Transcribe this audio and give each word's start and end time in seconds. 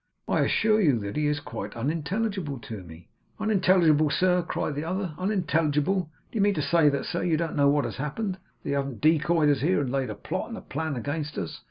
'I 0.27 0.39
assure 0.39 0.81
you 0.81 0.97
that 1.01 1.15
he 1.15 1.27
is 1.27 1.39
quite 1.39 1.75
unintelligible 1.75 2.57
to 2.61 2.81
me.' 2.81 3.07
'Unintelligible, 3.39 4.09
sir!' 4.09 4.41
cried 4.41 4.73
the 4.73 4.83
other. 4.83 5.13
'Unintelligible! 5.19 6.09
Do 6.31 6.35
you 6.35 6.41
mean 6.41 6.55
to 6.55 6.61
say, 6.63 6.89
sir, 7.03 7.19
that 7.19 7.27
you 7.27 7.37
don't 7.37 7.55
know 7.55 7.69
what 7.69 7.85
has 7.85 7.97
happened! 7.97 8.39
That 8.63 8.69
you 8.71 8.75
haven't 8.77 9.01
decoyed 9.01 9.49
us 9.51 9.61
here, 9.61 9.79
and 9.79 9.91
laid 9.91 10.09
a 10.09 10.15
plot 10.15 10.49
and 10.49 10.57
a 10.57 10.61
plan 10.61 10.95
against 10.95 11.37
us! 11.37 11.59